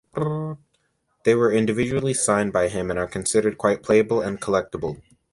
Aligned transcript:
They 1.25 1.35
were 1.35 1.51
individually 1.53 2.15
signed 2.15 2.51
by 2.51 2.69
him 2.69 2.89
and 2.89 2.97
are 2.97 3.05
considered 3.05 3.59
quite 3.59 3.83
playable 3.83 4.19
and 4.19 4.41
collectable. 4.41 4.99